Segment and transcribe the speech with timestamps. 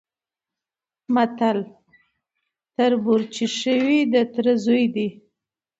[1.13, 1.59] متل:
[2.75, 5.09] تربور چي ښه وي د تره زوی دی؛